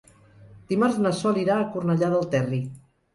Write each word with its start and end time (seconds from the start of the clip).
Dimarts 0.71 0.95
na 1.05 1.11
Sol 1.17 1.37
irà 1.41 1.57
a 1.57 1.67
Cornellà 1.75 2.09
del 2.15 2.25
Terri. 2.33 2.59